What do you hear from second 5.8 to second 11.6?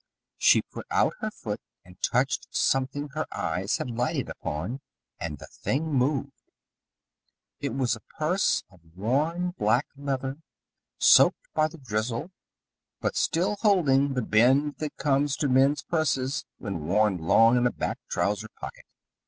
moved. It was a purse of worn, black leather, soaked